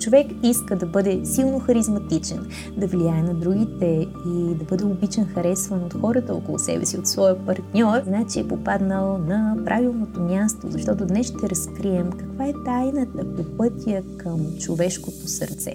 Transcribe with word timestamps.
човек 0.00 0.26
иска 0.42 0.76
да 0.76 0.86
бъде 0.86 1.20
силно 1.24 1.60
харизматичен, 1.60 2.46
да 2.76 2.86
влияе 2.86 3.22
на 3.22 3.34
другите 3.34 4.06
и 4.26 4.54
да 4.54 4.64
бъде 4.64 4.84
обичан, 4.84 5.24
харесван 5.24 5.84
от 5.84 5.94
хората 5.94 6.34
около 6.34 6.58
себе 6.58 6.86
си, 6.86 6.98
от 6.98 7.08
своя 7.08 7.46
партньор, 7.46 8.02
значи 8.06 8.40
е 8.40 8.48
попаднал 8.48 9.18
на 9.18 9.56
правилното 9.64 10.20
място, 10.20 10.66
защото 10.70 11.06
днес 11.06 11.26
ще 11.26 11.50
разкрием 11.50 12.10
каква 12.10 12.46
е 12.46 12.52
тайната 12.64 13.34
по 13.36 13.56
пътя 13.56 14.02
към 14.18 14.46
човешкото 14.58 15.28
сърце. 15.28 15.74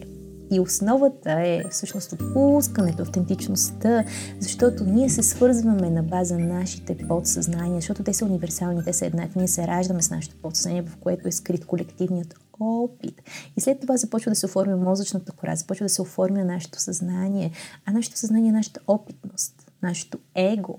И 0.52 0.60
основата 0.60 1.32
е 1.32 1.64
всъщност 1.72 2.14
отпускането, 2.14 3.02
автентичността, 3.02 4.04
защото 4.40 4.84
ние 4.84 5.10
се 5.10 5.24
свързваме 5.24 5.90
на 5.90 6.04
база 6.04 6.40
нашите 6.40 6.98
подсъзнания, 6.98 7.76
защото 7.76 8.04
те 8.04 8.14
са 8.14 8.26
универсални, 8.26 8.84
те 8.84 8.94
са 8.94 9.06
еднакви. 9.06 9.40
Ние 9.40 9.48
се 9.48 9.68
раждаме 9.68 10.02
с 10.02 10.10
нашето 10.10 10.36
подсъзнание, 10.36 10.82
в 10.82 10.98
което 10.98 11.28
е 11.28 11.32
скрит 11.32 11.66
колективният 11.66 12.36
опит. 12.60 13.22
И 13.58 13.62
след 13.62 13.80
това 13.80 13.98
започва 13.98 14.32
да 14.32 14.36
се 14.36 14.46
оформя 14.46 14.78
мозъчната 14.78 15.32
кора, 15.32 15.56
започва 15.56 15.86
да 15.86 15.90
се 15.90 16.02
оформя 16.02 16.46
нашето 16.46 16.82
съзнание, 16.82 17.52
а 17.86 17.92
нашето 17.92 18.18
съзнание 18.18 18.50
е 18.50 18.54
нашата 18.54 18.80
опитност, 18.88 19.72
нашето 19.84 20.18
его. 20.36 20.78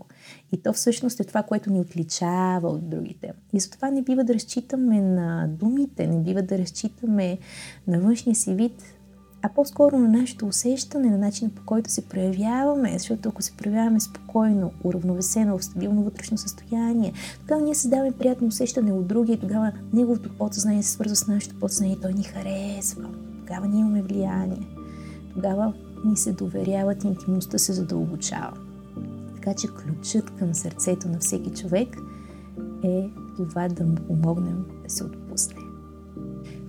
И 0.52 0.62
то 0.62 0.72
всъщност 0.72 1.20
е 1.20 1.24
това, 1.24 1.42
което 1.42 1.70
ни 1.70 1.80
отличава 1.80 2.68
от 2.68 2.90
другите. 2.90 3.32
И 3.52 3.60
затова 3.60 3.90
не 3.90 4.02
бива 4.02 4.24
да 4.24 4.34
разчитаме 4.34 5.00
на 5.00 5.48
думите, 5.48 6.06
не 6.06 6.20
бива 6.20 6.42
да 6.42 6.58
разчитаме 6.58 7.38
на 7.86 8.00
външния 8.00 8.36
си 8.36 8.54
вид, 8.54 8.82
а 9.42 9.48
по-скоро 9.48 9.98
на 9.98 10.08
нашето 10.08 10.46
усещане, 10.46 11.10
на 11.10 11.18
начина 11.18 11.50
по 11.50 11.62
който 11.66 11.90
се 11.90 12.08
проявяваме, 12.08 12.98
защото 12.98 13.28
ако 13.28 13.42
се 13.42 13.52
проявяваме 13.52 14.00
спокойно, 14.00 14.72
уравновесено, 14.84 15.58
в 15.58 15.64
стабилно 15.64 16.02
вътрешно 16.02 16.38
състояние, 16.38 17.12
тогава 17.40 17.62
ние 17.62 17.74
създаваме 17.74 18.12
приятно 18.12 18.46
усещане 18.46 18.92
от 18.92 19.06
другия 19.06 19.34
и 19.34 19.40
тогава 19.40 19.72
неговото 19.92 20.38
подсъзнание 20.38 20.82
се 20.82 20.90
свързва 20.90 21.16
с 21.16 21.26
нашето 21.26 21.58
подсъзнание 21.58 22.00
той 22.02 22.12
ни 22.12 22.22
харесва. 22.22 23.08
Тогава 23.38 23.68
ние 23.68 23.80
имаме 23.80 24.02
влияние. 24.02 24.68
Тогава 25.34 25.72
ни 26.04 26.16
се 26.16 26.32
доверяват 26.32 27.04
интимността 27.04 27.58
се 27.58 27.72
задълбочава. 27.72 28.56
Така 29.34 29.54
че 29.54 29.68
ключът 29.68 30.30
към 30.38 30.54
сърцето 30.54 31.08
на 31.08 31.18
всеки 31.18 31.50
човек 31.50 31.96
е 32.84 33.10
това 33.36 33.68
да 33.68 33.84
му 33.84 33.94
помогнем 33.94 34.64
да 34.84 34.90
се 34.90 35.04
отпусне. 35.04 35.65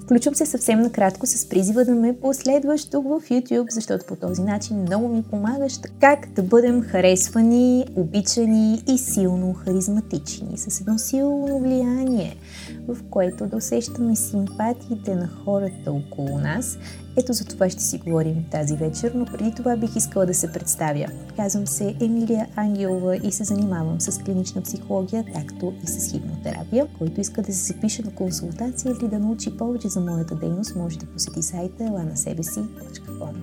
Включвам 0.07 0.35
се 0.35 0.45
съвсем 0.45 0.79
накратко 0.79 1.25
с 1.25 1.49
призива 1.49 1.85
да 1.85 1.95
ме 1.95 2.19
последваш 2.21 2.85
тук 2.85 3.05
в 3.05 3.29
YouTube, 3.29 3.71
защото 3.71 4.05
по 4.05 4.15
този 4.15 4.41
начин 4.41 4.81
много 4.81 5.07
ми 5.07 5.23
помагаш 5.23 5.73
как 6.01 6.29
да 6.35 6.43
бъдем 6.43 6.81
харесвани, 6.81 7.85
обичани 7.95 8.83
и 8.87 8.97
силно 8.97 9.53
харизматични, 9.53 10.57
с 10.57 10.81
едно 10.81 10.97
силно 10.97 11.59
влияние, 11.59 12.37
в 12.87 12.97
което 13.09 13.47
да 13.47 13.57
усещаме 13.57 14.15
симпатиите 14.15 15.15
на 15.15 15.27
хората 15.27 15.91
около 15.91 16.39
нас 16.39 16.77
ето 17.17 17.33
за 17.33 17.45
това 17.45 17.69
ще 17.69 17.83
си 17.83 17.97
говорим 17.97 18.45
тази 18.51 18.75
вечер, 18.75 19.11
но 19.15 19.25
преди 19.25 19.55
това 19.55 19.77
бих 19.77 19.95
искала 19.95 20.25
да 20.25 20.33
се 20.33 20.51
представя. 20.51 21.05
Казвам 21.35 21.67
се 21.67 21.95
Емилия 22.01 22.47
Ангелова 22.55 23.15
и 23.15 23.31
се 23.31 23.43
занимавам 23.43 24.01
с 24.01 24.23
клинична 24.23 24.61
психология, 24.61 25.25
както 25.35 25.73
и 25.83 25.87
с 25.87 26.11
хипнотерапия. 26.11 26.87
Който 26.97 27.21
иска 27.21 27.41
да 27.41 27.53
се 27.53 27.73
запише 27.73 28.03
на 28.03 28.11
консултация 28.11 28.95
или 29.01 29.09
да 29.09 29.19
научи 29.19 29.57
повече 29.57 29.87
за 29.87 29.99
моята 29.99 30.35
дейност, 30.35 30.75
може 30.75 30.99
да 30.99 31.05
посети 31.05 31.43
сайта 31.43 31.83
elanasebesi.com. 31.83 33.33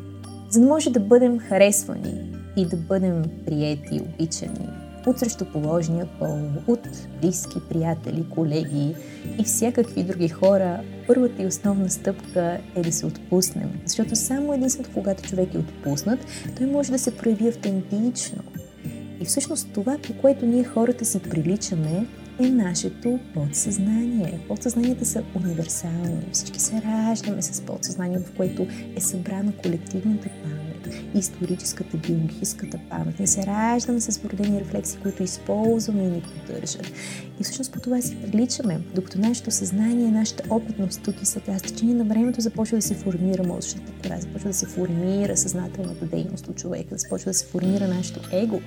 За 0.50 0.60
да 0.60 0.66
може 0.66 0.90
да 0.90 1.00
бъдем 1.00 1.38
харесвани 1.38 2.32
и 2.56 2.66
да 2.66 2.76
бъдем 2.76 3.22
приети, 3.46 4.00
обичани, 4.00 4.68
от 5.06 5.18
срещуположния 5.18 6.06
пол, 6.18 6.38
от 6.66 6.88
близки, 7.20 7.58
приятели, 7.68 8.24
колеги 8.34 8.94
и 9.38 9.44
всякакви 9.44 10.02
други 10.02 10.28
хора, 10.28 10.80
първата 11.06 11.42
и 11.42 11.46
основна 11.46 11.90
стъпка 11.90 12.58
е 12.74 12.82
да 12.82 12.92
се 12.92 13.06
отпуснем. 13.06 13.80
Защото 13.86 14.16
само 14.16 14.52
единствено 14.54 14.88
когато 14.94 15.22
човек 15.22 15.54
е 15.54 15.58
отпуснат, 15.58 16.18
той 16.58 16.66
може 16.66 16.92
да 16.92 16.98
се 16.98 17.16
прояви 17.16 17.48
автентично. 17.48 18.42
И 19.20 19.24
всъщност 19.24 19.68
това, 19.74 19.98
по 20.06 20.14
което 20.14 20.46
ние 20.46 20.64
хората 20.64 21.04
си 21.04 21.22
приличаме, 21.22 22.06
е 22.40 22.50
нашето 22.50 23.18
подсъзнание. 23.34 24.40
Подсъзнанията 24.48 25.04
са 25.04 25.22
универсални. 25.34 26.26
Всички 26.32 26.60
се 26.60 26.82
раждаме 26.82 27.42
с 27.42 27.60
подсъзнание, 27.60 28.18
в 28.18 28.32
което 28.36 28.66
е 28.96 29.00
събрана 29.00 29.52
колективната 29.62 30.28
памет 30.42 30.63
историческата, 31.14 31.96
биологическата 31.96 32.78
памет. 32.90 33.20
Не 33.20 33.26
се 33.26 33.46
раждаме 33.46 34.00
с 34.00 34.18
вродени 34.18 34.60
рефлекси, 34.60 34.98
които 35.02 35.22
използваме 35.22 36.02
и 36.02 36.06
ни 36.06 36.22
поддържат. 36.22 36.92
И 37.40 37.44
всъщност 37.44 37.72
по 37.72 37.80
това 37.80 38.02
си 38.02 38.16
приличаме, 38.16 38.80
докато 38.94 39.18
нашето 39.18 39.50
съзнание, 39.50 40.10
нашата 40.10 40.42
опитност 40.50 41.02
тук 41.02 41.22
и 41.22 41.26
сега, 41.26 41.58
с 41.58 41.62
течение 41.62 41.94
на 41.94 42.04
времето 42.04 42.40
започва 42.40 42.76
да 42.76 42.82
се 42.82 42.94
формира 42.94 43.44
мозъчната 43.44 43.92
кора, 44.02 44.20
започва 44.20 44.48
да 44.48 44.54
се 44.54 44.66
формира 44.66 45.36
съзнателната 45.36 46.06
дейност 46.06 46.48
от 46.48 46.56
човека, 46.56 46.96
започва 46.96 47.30
да 47.30 47.34
се 47.34 47.46
формира 47.46 47.88
нашето 47.88 48.20
его, 48.32 48.60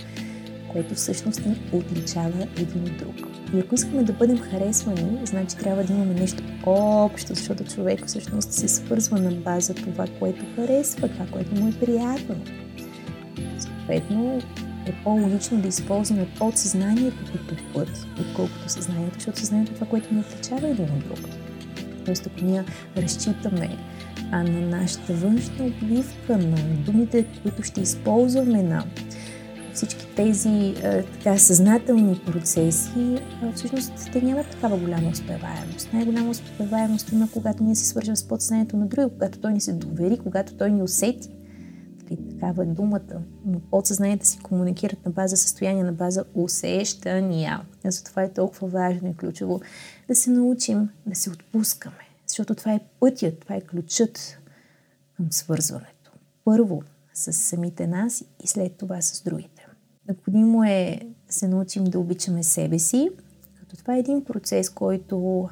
което 0.77 0.95
всъщност 0.95 1.45
ни 1.45 1.61
отличава 1.71 2.47
един 2.57 2.83
от 2.83 2.97
друг. 2.97 3.15
И 3.55 3.59
ако 3.59 3.75
искаме 3.75 4.03
да 4.03 4.13
бъдем 4.13 4.37
харесвани, 4.37 5.19
значи 5.25 5.57
трябва 5.57 5.83
да 5.83 5.93
имаме 5.93 6.13
нещо 6.13 6.43
общо, 6.65 7.35
защото 7.35 7.63
човек 7.63 8.05
всъщност 8.05 8.51
се 8.51 8.67
свързва 8.67 9.19
на 9.19 9.31
база 9.31 9.73
това, 9.73 10.05
което 10.19 10.45
харесва, 10.55 11.07
това, 11.07 11.25
което 11.31 11.55
му 11.55 11.69
е 11.69 11.85
приятно. 11.85 12.35
Съответно, 13.57 14.41
е 14.85 14.93
по-логично 15.03 15.61
да 15.61 15.67
използваме 15.67 16.27
подсъзнанието 16.39 17.17
като 17.31 17.63
път, 17.73 18.07
отколкото 18.19 18.69
съзнанието, 18.69 19.13
защото 19.13 19.39
съзнанието 19.39 19.71
е 19.71 19.75
това, 19.75 19.87
което 19.87 20.13
ни 20.13 20.19
отличава 20.19 20.67
един 20.67 20.85
от 20.85 20.99
друг. 20.99 21.29
Тоест, 22.05 22.27
ако 22.27 22.45
ние 22.45 22.63
разчитаме 22.97 23.77
а 24.31 24.43
на 24.43 24.77
нашата 24.77 25.13
външна 25.13 25.65
обвивка, 25.65 26.37
на 26.37 26.57
думите, 26.57 27.25
които 27.43 27.63
ще 27.63 27.81
използваме, 27.81 28.63
на 28.63 28.83
всички 29.77 30.07
тези 30.15 30.75
а, 30.83 31.03
така 31.03 31.37
съзнателни 31.37 32.21
процеси, 32.25 33.17
а, 33.43 33.51
всъщност 33.55 33.93
те 34.13 34.21
нямат 34.21 34.49
такава 34.49 34.77
голяма 34.77 35.09
успеваемост. 35.09 35.93
Най-голяма 35.93 36.29
успеваемост 36.29 37.11
има, 37.11 37.27
когато 37.33 37.63
ние 37.63 37.75
се 37.75 37.85
свържем 37.85 38.15
с 38.15 38.27
подсъзнанието 38.27 38.77
на 38.77 38.87
друга, 38.87 39.09
когато 39.09 39.39
той 39.39 39.53
ни 39.53 39.61
се 39.61 39.73
довери, 39.73 40.17
когато 40.17 40.53
той 40.53 40.71
ни 40.71 40.81
усети. 40.81 41.29
Нали, 42.03 42.29
такава 42.29 42.63
е 42.63 42.65
думата. 42.65 43.21
Но 43.45 43.59
подсъзнанията 43.59 44.25
си 44.25 44.39
комуникират 44.39 45.05
на 45.05 45.11
база 45.11 45.37
състояние, 45.37 45.83
на 45.83 45.93
база 45.93 46.23
усещания. 46.33 47.61
И 47.85 47.91
затова 47.91 48.23
е 48.23 48.33
толкова 48.33 48.67
важно 48.67 49.09
и 49.09 49.15
ключово 49.15 49.61
да 50.07 50.15
се 50.15 50.29
научим 50.29 50.89
да 51.05 51.15
се 51.15 51.29
отпускаме. 51.29 51.95
Защото 52.27 52.55
това 52.55 52.73
е 52.73 52.79
пътят, 52.99 53.39
това 53.39 53.55
е 53.55 53.61
ключът 53.61 54.39
към 55.17 55.31
свързването. 55.31 56.11
Първо 56.45 56.81
с 57.13 57.33
самите 57.33 57.87
нас 57.87 58.23
и 58.43 58.47
след 58.47 58.77
това 58.77 59.01
с 59.01 59.21
другите. 59.21 59.56
Необходимо 60.07 60.63
е 60.63 60.99
да 61.27 61.33
се 61.33 61.47
научим 61.47 61.83
да 61.83 61.99
обичаме 61.99 62.43
себе 62.43 62.79
си, 62.79 63.09
като 63.59 63.77
това 63.77 63.95
е 63.95 63.99
един 63.99 64.25
процес, 64.25 64.69
който 64.69 65.49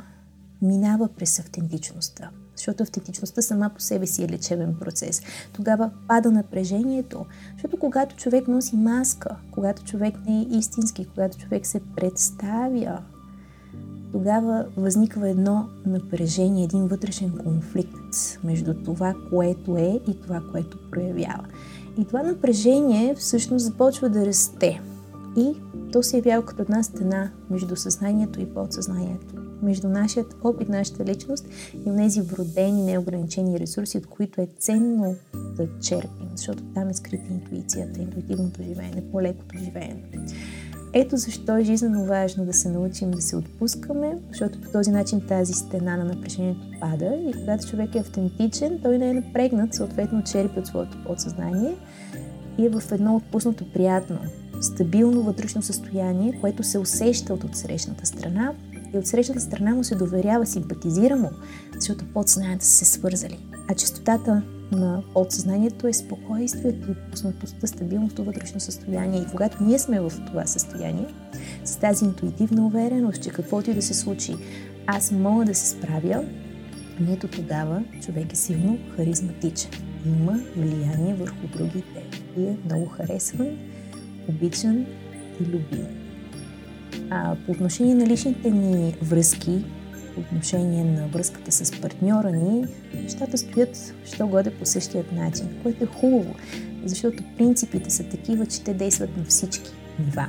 минава 0.62 1.08
през 1.08 1.40
автентичността. 1.40 2.30
Защото 2.56 2.84
автентичността 2.84 3.42
сама 3.42 3.72
по 3.76 3.80
себе 3.80 4.08
си 4.08 4.24
е 4.24 4.30
лечебен 4.30 4.76
процес. 4.80 5.22
Тогава 5.54 5.92
пада 6.08 6.32
напрежението. 6.32 7.26
Защото 7.54 7.80
когато 7.80 8.16
човек 8.16 8.48
носи 8.48 8.76
маска, 8.76 9.36
когато 9.52 9.84
човек 9.84 10.16
не 10.28 10.40
е 10.40 10.58
истински, 10.58 11.06
когато 11.06 11.38
човек 11.38 11.66
се 11.66 11.82
представя, 11.96 13.04
тогава 14.16 14.66
възниква 14.78 15.30
едно 15.30 15.70
напрежение, 15.86 16.64
един 16.64 16.88
вътрешен 16.88 17.32
конфликт 17.44 18.40
между 18.44 18.74
това, 18.74 19.16
което 19.30 19.78
е 19.78 20.00
и 20.08 20.22
това, 20.22 20.42
което 20.52 20.78
проявява. 20.92 21.46
И 21.98 22.06
това 22.06 22.24
напрежение 22.24 23.16
всъщност 23.16 23.66
започва 23.66 24.10
да 24.10 24.26
расте. 24.26 24.82
И 25.38 25.54
то 25.92 26.04
се 26.04 26.18
явява 26.18 26.46
като 26.46 26.62
една 26.62 26.84
стена 26.84 27.32
между 27.50 27.76
съзнанието 27.76 28.42
и 28.42 28.54
подсъзнанието. 28.54 29.36
Между 29.62 29.90
нашият 29.90 30.36
опит, 30.44 30.70
нашата 30.70 31.06
личност 31.06 31.46
и 31.86 31.96
тези 31.98 32.22
вродени, 32.22 32.84
неограничени 32.84 33.60
ресурси, 33.60 33.98
от 33.98 34.08
които 34.08 34.42
е 34.42 34.48
ценно 34.60 35.16
да 35.34 35.68
черпим, 35.80 36.30
защото 36.36 36.64
там 36.74 36.90
е 36.90 36.94
скрита 36.94 37.34
интуицията, 37.34 38.02
интуитивното 38.02 38.64
живеене, 38.64 39.04
по-лекото 39.12 39.58
живеене. 39.58 40.04
Ето 40.98 41.18
защо 41.18 41.58
е 41.58 41.64
жизненно 41.64 42.06
важно 42.06 42.46
да 42.46 42.54
се 42.54 42.70
научим 42.70 43.12
да 43.12 43.22
се 43.22 43.36
отпускаме, 43.36 44.18
защото 44.30 44.62
по 44.62 44.72
този 44.72 44.92
начин 44.92 45.22
тази 45.28 45.54
стена 45.54 45.98
на 45.98 46.06
напрежението 46.06 46.68
пада 46.82 47.16
и 47.30 47.34
когато 47.34 47.68
човек 47.68 47.96
е 47.96 48.00
автентичен, 48.00 48.80
той 48.84 48.98
не 48.98 49.10
е 49.10 49.14
напрегнат, 49.14 49.74
съответно 49.74 50.24
черпи 50.24 50.60
от 50.60 50.68
своето 50.68 51.04
подсъзнание 51.06 51.76
и 52.58 52.66
е 52.66 52.70
в 52.70 52.92
едно 52.92 53.16
отпуснато 53.16 53.74
приятно, 53.74 54.20
стабилно 54.62 55.24
вътрешно 55.24 55.62
състояние, 55.62 56.38
което 56.42 56.64
се 56.64 56.80
усеща 56.80 57.34
от 57.34 57.44
отсрещната 57.44 58.06
страна 58.06 58.54
и 58.94 58.98
от 58.98 59.08
срещната 59.08 59.42
страна 59.42 59.76
му 59.76 59.84
се 59.84 59.96
доверява, 59.96 60.46
симпатизира 60.46 61.16
му, 61.16 61.30
защото 61.74 62.06
подсъзнанието 62.14 62.66
са 62.66 62.72
се 62.72 62.86
свързали. 62.86 63.40
А 63.70 63.76
частотата 63.76 64.42
на 64.72 65.02
подсъзнанието 65.14 65.88
е 65.88 65.94
спокойствието, 65.94 66.92
отпуснатостта, 66.92 67.68
стабилното 67.68 68.24
вътрешно 68.24 68.60
състояние. 68.60 69.22
И 69.22 69.32
когато 69.32 69.64
ние 69.64 69.80
сме 69.80 70.00
в 70.00 70.12
това 70.28 70.46
състояние, 70.46 71.08
с 71.64 71.76
тази 71.76 72.06
интуитивна 72.06 72.66
увереност, 72.66 73.24
че 73.24 73.30
каквото 73.30 73.72
и 73.72 73.74
да 73.74 73.82
се 73.82 73.94
случи, 73.94 74.36
аз 74.88 75.12
мога 75.12 75.46
да 75.46 75.56
се 75.56 75.68
справя, 75.68 76.24
И 77.02 77.14
ето 77.14 77.28
тогава 77.28 77.84
човек 78.02 78.34
е 78.34 78.36
силно 78.36 78.78
харизматичен. 78.96 79.72
Има 80.06 80.40
влияние 80.58 81.14
върху 81.14 81.48
другите 81.54 82.04
и 82.38 82.44
е 82.44 82.58
много 82.66 82.86
харесван, 82.86 83.48
обичан 84.30 84.86
и 85.42 85.46
любим. 85.46 85.88
А 87.10 87.36
по 87.46 87.52
отношение 87.52 87.96
на 87.96 88.08
личните 88.08 88.52
ни 88.52 88.96
връзки, 89.02 89.66
по 90.16 90.22
отношение 90.22 90.84
на 90.84 91.08
връзката 91.08 91.52
с 91.52 91.82
партньора 91.82 92.32
ни, 92.32 92.66
нещата 93.04 93.38
стоят, 93.38 93.94
що 94.06 94.28
годе 94.28 94.52
по 94.52 94.66
същият 94.66 95.12
начин, 95.12 95.48
което 95.64 95.84
е 95.84 95.88
хубаво, 95.88 96.36
защото 96.86 97.24
принципите 97.38 97.90
са 97.90 98.04
такива, 98.04 98.46
че 98.46 98.64
те 98.64 98.74
действат 98.74 99.18
на 99.18 99.24
всички 99.24 99.72
нива. 100.00 100.28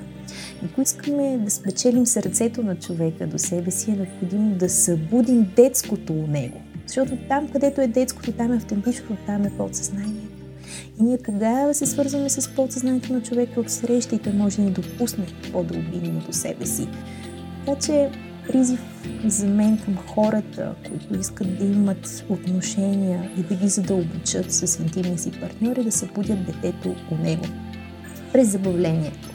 И 0.62 0.66
ако 0.66 0.80
искаме 0.80 1.38
да 1.38 1.50
спечелим 1.50 2.06
сърцето 2.06 2.62
на 2.62 2.76
човека 2.76 3.26
до 3.26 3.38
себе 3.38 3.70
си, 3.70 3.90
е 3.90 3.94
необходимо 3.94 4.54
да 4.54 4.68
събудим 4.68 5.52
детското 5.56 6.12
у 6.12 6.26
него. 6.26 6.60
Защото 6.86 7.18
там, 7.28 7.48
където 7.48 7.80
е 7.80 7.86
детското, 7.86 8.32
там 8.32 8.52
е 8.52 8.56
автентичното, 8.56 9.16
там 9.26 9.44
е 9.44 9.56
подсъзнанието. 9.56 10.36
И 11.00 11.02
ние 11.02 11.18
тогава 11.18 11.74
се 11.74 11.86
свързваме 11.86 12.30
с 12.30 12.54
подсъзнанието 12.54 13.12
на 13.12 13.22
човека 13.22 13.60
от 13.60 13.70
среща 13.70 14.14
и 14.14 14.18
той 14.18 14.32
може 14.32 14.56
да 14.56 14.62
ни 14.62 14.70
допусне 14.70 15.26
по-да 15.52 15.78
обидим 15.78 16.22
до 16.26 16.32
себе 16.32 16.66
си. 16.66 16.88
Така 17.66 17.80
че 17.80 18.10
призив 18.48 18.80
за 19.24 19.46
мен 19.46 19.78
към 19.84 19.96
хората, 19.96 20.74
които 20.88 21.20
искат 21.20 21.58
да 21.58 21.64
имат 21.64 22.24
отношения 22.28 23.30
и 23.38 23.42
да 23.42 23.54
ги 23.54 23.68
задълбочат 23.68 24.52
с 24.52 24.78
интимния 24.78 25.18
си 25.18 25.30
партньор, 25.40 25.76
е 25.76 25.82
да 25.82 25.92
събудят 25.92 26.46
детето 26.46 26.94
у 27.10 27.16
него. 27.22 27.44
През 28.32 28.48
забавлението, 28.48 29.28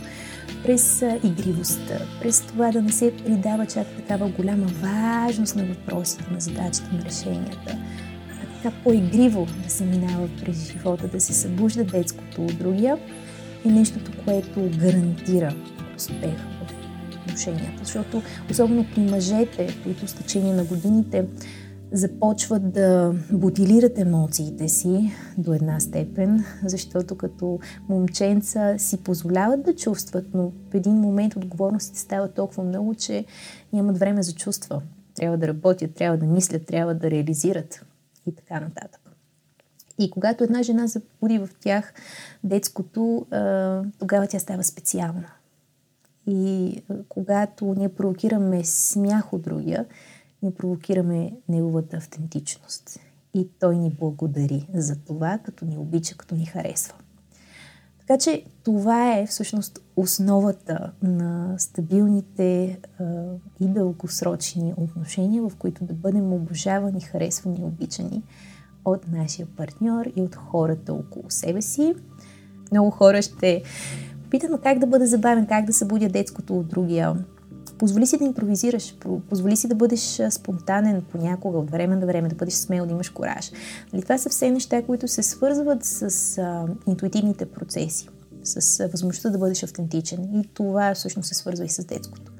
през 0.63 1.03
игривостта, 1.23 1.97
през 2.21 2.41
това 2.41 2.71
да 2.71 2.81
не 2.81 2.91
се 2.91 3.13
придава 3.25 3.65
чак 3.65 3.87
такава 3.87 4.29
голяма 4.29 4.65
важност 4.65 5.55
на 5.55 5.65
въпросите, 5.65 6.23
на 6.31 6.39
задачите, 6.39 6.89
на 6.93 7.05
решенията, 7.05 7.77
а 8.41 8.63
така 8.63 8.75
по-игриво 8.83 9.47
да 9.63 9.69
се 9.69 9.85
минава 9.85 10.29
през 10.43 10.71
живота, 10.71 11.07
да 11.07 11.21
се 11.21 11.33
събужда 11.33 11.83
детското 11.83 12.45
от 12.45 12.57
другия, 12.57 12.97
е 13.65 13.69
нещото, 13.69 14.11
което 14.25 14.69
гарантира 14.77 15.53
успех 15.97 16.37
в 16.60 16.60
отношенията. 17.21 17.79
Защото, 17.83 18.21
особено 18.51 18.85
при 18.95 19.01
мъжете, 19.01 19.75
които 19.83 20.07
с 20.07 20.13
течение 20.13 20.53
на 20.53 20.63
годините 20.63 21.25
започват 21.91 22.73
да 22.73 23.15
бутилират 23.31 23.99
емоциите 23.99 24.69
си 24.69 25.11
до 25.37 25.53
една 25.53 25.79
степен, 25.79 26.45
защото 26.65 27.17
като 27.17 27.59
момченца 27.89 28.77
си 28.77 29.03
позволяват 29.03 29.63
да 29.63 29.75
чувстват, 29.75 30.25
но 30.33 30.51
в 30.71 30.75
един 30.75 30.93
момент 30.93 31.35
отговорностите 31.35 31.99
стават 31.99 32.33
толкова 32.33 32.63
много, 32.63 32.95
че 32.95 33.25
нямат 33.73 33.97
време 33.97 34.23
за 34.23 34.33
чувства. 34.33 34.81
Трябва 35.15 35.37
да 35.37 35.47
работят, 35.47 35.93
трябва 35.93 36.17
да 36.17 36.25
мислят, 36.25 36.65
трябва 36.65 36.93
да 36.93 37.11
реализират 37.11 37.85
и 38.25 38.35
така 38.35 38.59
нататък. 38.59 39.01
И 39.99 40.11
когато 40.11 40.43
една 40.43 40.63
жена 40.63 40.87
запуди 40.87 41.39
в 41.39 41.49
тях 41.59 41.93
детското, 42.43 43.25
тогава 43.99 44.27
тя 44.27 44.39
става 44.39 44.63
специална. 44.63 45.27
И 46.27 46.81
когато 47.09 47.75
ние 47.77 47.89
провокираме 47.89 48.63
смях 48.63 49.33
от 49.33 49.41
другия, 49.41 49.85
ние 50.41 50.51
провокираме 50.51 51.33
неговата 51.49 51.97
автентичност. 51.97 52.99
И 53.33 53.47
той 53.59 53.77
ни 53.77 53.89
благодари 53.99 54.67
за 54.73 54.95
това, 54.95 55.39
като 55.43 55.65
ни 55.65 55.77
обича, 55.77 56.17
като 56.17 56.35
ни 56.35 56.45
харесва. 56.45 56.93
Така 57.99 58.17
че 58.17 58.45
това 58.63 59.17
е 59.17 59.25
всъщност 59.25 59.79
основата 59.95 60.91
на 61.03 61.55
стабилните 61.57 62.79
а, 62.99 63.03
и 63.59 63.67
дългосрочни 63.67 64.73
отношения, 64.77 65.43
в 65.43 65.55
които 65.55 65.83
да 65.83 65.93
бъдем 65.93 66.33
обожавани, 66.33 67.01
харесвани, 67.01 67.63
обичани 67.63 68.23
от 68.85 69.07
нашия 69.07 69.47
партньор 69.57 70.05
и 70.15 70.21
от 70.21 70.35
хората 70.35 70.93
около 70.93 71.25
себе 71.29 71.61
си. 71.61 71.93
Много 72.71 72.89
хора 72.89 73.21
ще 73.21 73.63
питат 74.31 74.61
как 74.61 74.79
да 74.79 74.87
бъде 74.87 75.05
забавен, 75.05 75.45
как 75.45 75.65
да 75.65 75.73
събудя 75.73 76.09
детското 76.09 76.57
от 76.57 76.67
другия, 76.67 77.15
Позволи 77.81 78.07
си 78.07 78.17
да 78.17 78.23
импровизираш, 78.23 78.95
позволи 79.29 79.57
си 79.57 79.67
да 79.67 79.75
бъдеш 79.75 80.21
спонтанен 80.29 81.01
понякога, 81.11 81.57
от 81.57 81.71
време 81.71 81.95
на 81.95 82.05
време, 82.05 82.29
да 82.29 82.35
бъдеш 82.35 82.53
смел, 82.53 82.85
да 82.85 82.91
имаш 82.91 83.09
кораж. 83.09 83.51
Нали, 83.93 84.03
това 84.03 84.17
са 84.17 84.29
все 84.29 84.51
неща, 84.51 84.81
които 84.81 85.07
се 85.07 85.23
свързват 85.23 85.83
с 85.83 86.37
а, 86.37 86.65
интуитивните 86.87 87.45
процеси, 87.45 88.09
с 88.43 88.87
възможността 88.87 89.29
да 89.29 89.37
бъдеш 89.37 89.63
автентичен. 89.63 90.23
И 90.23 90.49
това 90.53 90.93
всъщност 90.93 91.27
се 91.27 91.35
свързва 91.35 91.65
и 91.65 91.69
с 91.69 91.85
детското. 91.85 92.31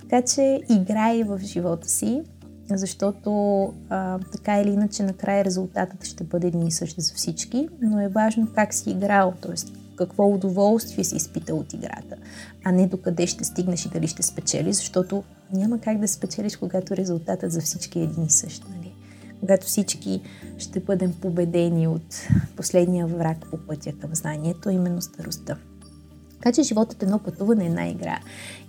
Така 0.00 0.22
че 0.22 0.60
играй 0.70 1.22
в 1.22 1.40
живота 1.42 1.88
си, 1.88 2.22
защото 2.70 3.62
а, 3.88 4.18
така 4.32 4.60
или 4.60 4.70
иначе 4.70 5.02
накрая 5.02 5.44
резултатът 5.44 6.04
ще 6.04 6.24
бъде 6.24 6.46
един 6.46 6.66
и 6.66 6.72
същ 6.72 7.00
за 7.00 7.14
всички, 7.14 7.68
но 7.80 8.00
е 8.00 8.08
важно 8.08 8.48
как 8.54 8.74
си 8.74 8.90
играл, 8.90 9.34
т.е 9.42 9.81
какво 10.06 10.34
удоволствие 10.34 11.04
си 11.04 11.16
изпитал 11.16 11.58
от 11.58 11.72
играта, 11.72 12.16
а 12.64 12.72
не 12.72 12.86
докъде 12.86 13.26
ще 13.26 13.44
стигнеш 13.44 13.86
и 13.86 13.88
дали 13.88 14.08
ще 14.08 14.22
спечелиш, 14.22 14.76
защото 14.76 15.22
няма 15.52 15.80
как 15.80 15.98
да 15.98 16.08
спечелиш, 16.08 16.56
когато 16.56 16.96
резултатът 16.96 17.52
за 17.52 17.60
всички 17.60 17.98
е 17.98 18.02
един 18.02 18.24
и 18.24 18.30
същ. 18.30 18.64
Нали? 18.76 18.94
Когато 19.40 19.66
всички 19.66 20.20
ще 20.58 20.80
бъдем 20.80 21.14
победени 21.20 21.88
от 21.88 22.28
последния 22.56 23.06
враг 23.06 23.38
по 23.50 23.56
пътя 23.56 23.92
към 24.00 24.14
знанието, 24.14 24.70
именно 24.70 25.02
старостта. 25.02 25.56
Така 26.32 26.52
че 26.52 26.62
животът 26.62 27.02
е 27.02 27.04
едно 27.04 27.18
пътуване, 27.18 27.66
една 27.66 27.88
игра. 27.88 28.20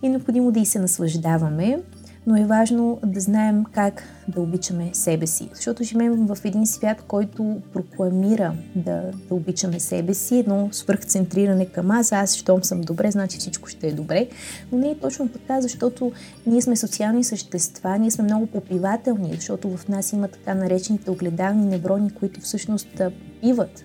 И 0.03 0.07
е 0.07 0.09
необходимо 0.09 0.51
да 0.51 0.59
и 0.59 0.65
се 0.65 0.79
наслаждаваме, 0.79 1.83
но 2.27 2.37
е 2.37 2.45
важно 2.45 2.99
да 3.05 3.19
знаем 3.19 3.63
как 3.71 4.03
да 4.27 4.41
обичаме 4.41 4.89
себе 4.93 5.27
си. 5.27 5.49
Защото 5.53 5.83
живеем 5.83 6.27
в 6.27 6.37
един 6.45 6.67
свят, 6.67 7.03
който 7.07 7.61
прокламира 7.73 8.53
да, 8.75 9.11
да 9.29 9.35
обичаме 9.35 9.79
себе 9.79 10.13
си, 10.13 10.37
едно 10.37 10.69
свърхцентриране 10.71 11.65
към 11.65 11.91
аз, 11.91 12.11
аз, 12.11 12.35
щом 12.35 12.63
съм 12.63 12.81
добре, 12.81 13.11
значи 13.11 13.37
всичко 13.37 13.69
ще 13.69 13.87
е 13.87 13.93
добре. 13.93 14.27
Но 14.71 14.77
не 14.77 14.89
е 14.89 14.97
точно 14.97 15.29
така, 15.29 15.61
защото 15.61 16.11
ние 16.47 16.61
сме 16.61 16.75
социални 16.75 17.23
същества, 17.23 17.97
ние 17.97 18.11
сме 18.11 18.23
много 18.23 18.47
попивателни, 18.47 19.35
защото 19.35 19.77
в 19.77 19.87
нас 19.87 20.13
има 20.13 20.27
така 20.27 20.53
наречените 20.53 21.11
огледални 21.11 21.65
неврони, 21.65 22.09
които 22.09 22.41
всъщност 22.41 23.01
попиват 23.43 23.83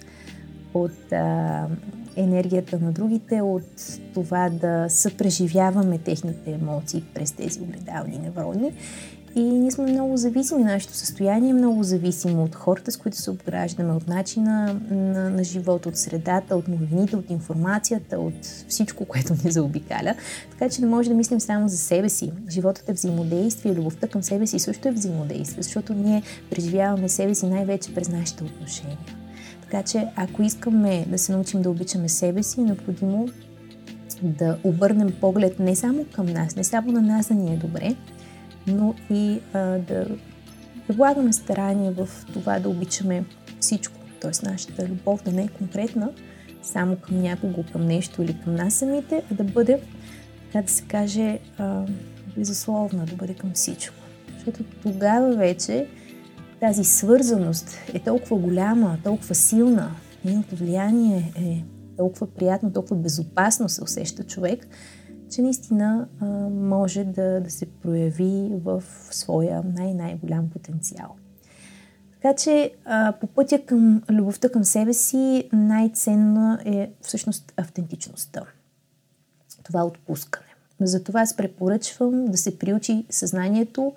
от 0.75 1.13
а, 1.13 1.67
енергията 2.19 2.79
на 2.79 2.93
другите, 2.93 3.41
от 3.41 3.99
това 4.15 4.51
да 4.51 4.87
съпреживяваме 4.89 5.99
техните 5.99 6.51
емоции 6.51 7.05
през 7.15 7.33
тези 7.33 7.61
огледални 7.61 8.19
неврони. 8.19 8.73
И 9.35 9.43
ние 9.43 9.71
сме 9.71 9.93
много 9.93 10.17
зависими, 10.17 10.65
нашето 10.65 10.93
състояние 10.93 11.51
е 11.51 11.55
много 11.55 11.83
зависимо 11.83 12.45
от 12.45 12.55
хората, 12.55 12.93
с 12.93 12.97
които 12.97 13.17
се 13.17 13.31
обграждаме, 13.31 13.93
от 13.93 14.09
начина 14.09 14.81
на, 14.91 15.31
на 15.31 15.45
живота, 15.45 15.89
от 15.89 15.97
средата, 15.97 16.57
от 16.57 16.69
новините, 16.69 17.17
от 17.17 17.31
информацията, 17.31 18.19
от 18.19 18.45
всичко, 18.69 19.05
което 19.05 19.33
ни 19.45 19.51
заобикаля. 19.51 20.15
Така 20.51 20.69
че 20.69 20.81
не 20.81 20.87
може 20.87 21.09
да 21.09 21.15
мислим 21.15 21.41
само 21.41 21.69
за 21.69 21.77
себе 21.77 22.09
си. 22.09 22.33
Животът 22.51 22.89
е 22.89 22.93
взаимодействие, 22.93 23.75
любовта 23.75 24.09
към 24.09 24.23
себе 24.23 24.47
си 24.47 24.59
също 24.59 24.89
е 24.89 24.93
взаимодействие, 24.93 25.63
защото 25.63 25.95
ние 25.95 26.23
преживяваме 26.51 27.09
себе 27.09 27.35
си 27.35 27.47
най-вече 27.47 27.95
през 27.95 28.09
нашите 28.09 28.45
отношения. 28.45 28.99
Така 29.71 29.83
че, 29.83 30.07
ако 30.17 30.43
искаме 30.43 31.07
да 31.09 31.19
се 31.19 31.33
научим 31.33 31.63
да 31.63 31.71
обичаме 31.71 32.09
себе 32.09 32.43
си, 32.43 32.61
е 32.61 32.65
необходимо 32.65 33.29
да 34.23 34.59
обърнем 34.65 35.13
поглед 35.21 35.59
не 35.59 35.77
само 35.77 36.05
към 36.13 36.27
нас, 36.27 36.57
не 36.57 36.65
само 36.65 36.93
на 36.93 37.01
нас 37.01 37.29
да 37.29 37.35
ни 37.35 37.55
е 37.55 37.57
добре, 37.57 37.95
но 38.67 38.95
и 39.11 39.41
а, 39.53 39.59
да, 39.59 40.07
да 40.89 40.95
влагаме 40.95 41.33
старание 41.33 41.91
в 41.91 42.09
това 42.33 42.59
да 42.59 42.69
обичаме 42.69 43.25
всичко. 43.61 43.95
Т.е. 44.21 44.49
нашата 44.49 44.89
любов 44.89 45.23
да 45.23 45.33
не 45.33 45.43
е 45.43 45.49
конкретна 45.49 46.11
само 46.63 46.97
към 46.97 47.21
някого, 47.21 47.65
към 47.73 47.87
нещо 47.87 48.23
или 48.23 48.41
към 48.45 48.55
нас 48.55 48.75
самите, 48.75 49.23
а 49.33 49.35
да 49.35 49.45
бъде, 49.45 49.81
така 50.47 50.63
да 50.63 50.73
се 50.73 50.83
каже, 50.83 51.39
а, 51.59 51.83
безусловна, 52.37 53.05
да 53.05 53.17
бъде 53.17 53.35
към 53.35 53.53
всичко. 53.53 53.95
Защото 54.35 54.65
тогава 54.83 55.37
вече 55.37 55.87
тази 56.61 56.85
свързаност 56.85 57.71
е 57.95 57.99
толкова 57.99 58.37
голяма, 58.37 58.99
толкова 59.05 59.35
силна, 59.35 59.91
нейното 60.25 60.57
влияние 60.57 61.33
е 61.37 61.65
толкова 61.97 62.27
приятно, 62.27 62.73
толкова 62.73 62.97
безопасно 62.97 63.69
се 63.69 63.85
усеща 63.85 64.25
човек, 64.25 64.69
че 65.31 65.43
наистина 65.43 66.09
а, 66.21 66.27
може 66.49 67.05
да, 67.05 67.41
да 67.41 67.51
се 67.51 67.67
прояви 67.67 68.51
в 68.65 68.83
своя 69.11 69.63
най-най-голям 69.77 70.51
потенциал. 70.51 71.15
Така 72.13 72.35
че 72.35 72.73
а, 72.85 73.13
по 73.21 73.27
пътя 73.27 73.63
към 73.67 74.03
любовта 74.11 74.49
към 74.49 74.65
себе 74.65 74.93
си 74.93 75.49
най-ценна 75.53 76.61
е 76.65 76.91
всъщност 77.01 77.53
автентичността. 77.57 78.43
Това 79.63 79.85
отпускане. 79.85 80.47
Затова 80.81 81.21
аз 81.21 81.37
препоръчвам 81.37 82.25
да 82.25 82.37
се 82.37 82.59
приучи 82.59 83.07
съзнанието 83.11 83.93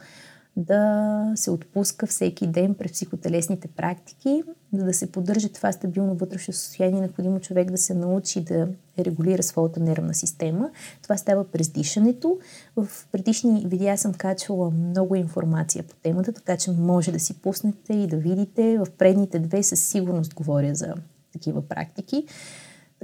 да 0.57 1.31
се 1.35 1.51
отпуска 1.51 2.07
всеки 2.07 2.47
ден 2.47 2.73
през 2.73 2.91
психотелесните 2.91 3.67
практики, 3.67 4.43
за 4.73 4.85
да 4.85 4.93
се 4.93 5.11
поддържа 5.11 5.49
това 5.49 5.71
стабилно 5.71 6.15
вътрешно 6.15 6.53
състояние, 6.53 7.01
необходимо 7.01 7.39
човек 7.39 7.71
да 7.71 7.77
се 7.77 7.93
научи 7.93 8.41
да 8.41 8.67
регулира 8.99 9.43
своята 9.43 9.79
нервна 9.79 10.13
система. 10.13 10.69
Това 11.01 11.17
става 11.17 11.43
през 11.43 11.69
дишането. 11.69 12.39
В 12.75 12.87
предишни 13.11 13.65
видеа 13.67 13.97
съм 13.97 14.13
качвала 14.13 14.71
много 14.71 15.15
информация 15.15 15.83
по 15.83 15.95
темата, 15.95 16.33
така 16.33 16.57
че 16.57 16.71
може 16.71 17.11
да 17.11 17.19
си 17.19 17.33
пуснете 17.33 17.93
и 17.93 18.07
да 18.07 18.17
видите. 18.17 18.77
В 18.77 18.87
предните 18.97 19.39
две 19.39 19.63
със 19.63 19.87
сигурност 19.87 20.33
говоря 20.33 20.75
за 20.75 20.93
такива 21.33 21.61
практики. 21.61 22.25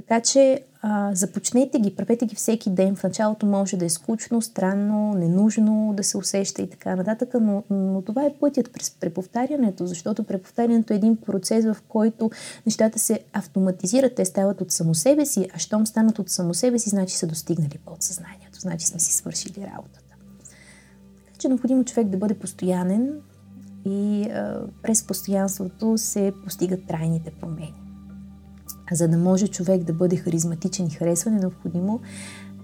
Така 0.08 0.20
че 0.20 0.64
а, 0.82 1.14
започнете 1.14 1.80
ги, 1.80 1.96
правете 1.96 2.26
ги 2.26 2.34
всеки 2.34 2.70
ден. 2.70 2.96
В 2.96 3.02
началото 3.02 3.46
може 3.46 3.76
да 3.76 3.84
е 3.84 3.88
скучно, 3.88 4.42
странно, 4.42 5.14
ненужно 5.14 5.92
да 5.96 6.04
се 6.04 6.18
усеща 6.18 6.62
и 6.62 6.70
така 6.70 6.96
нататък, 6.96 7.34
но, 7.40 7.62
но 7.70 8.02
това 8.02 8.24
е 8.24 8.34
пътят 8.40 8.72
през 8.72 8.90
преповтарянето, 8.90 9.86
защото 9.86 10.24
преповтарянето 10.24 10.92
е 10.92 10.96
един 10.96 11.16
процес, 11.16 11.64
в 11.64 11.76
който 11.88 12.30
нещата 12.66 12.98
се 12.98 13.20
автоматизират, 13.32 14.14
те 14.14 14.24
стават 14.24 14.60
от 14.60 14.70
само 14.70 14.94
себе 14.94 15.26
си, 15.26 15.48
а 15.54 15.58
щом 15.58 15.86
станат 15.86 16.18
от 16.18 16.30
само 16.30 16.54
себе 16.54 16.78
си, 16.78 16.90
значи 16.90 17.16
са 17.16 17.26
достигнали 17.26 17.78
подсъзнанието, 17.86 18.60
значи 18.60 18.86
сме 18.86 19.00
си 19.00 19.12
свършили 19.12 19.70
работата. 19.74 20.16
Така 21.26 21.38
че 21.38 21.46
е 21.46 21.48
необходимо 21.48 21.84
човек 21.84 22.08
да 22.08 22.16
бъде 22.16 22.34
постоянен 22.34 23.12
и 23.84 24.22
а, 24.22 24.60
през 24.82 25.06
постоянството 25.06 25.98
се 25.98 26.32
постигат 26.44 26.86
трайните 26.86 27.30
промени. 27.30 27.87
За 28.92 29.08
да 29.08 29.18
може 29.18 29.48
човек 29.48 29.82
да 29.82 29.92
бъде 29.92 30.16
харизматичен 30.16 30.86
и 30.86 30.90
харесван 30.90 31.36
е 31.36 31.40
необходимо 31.40 32.00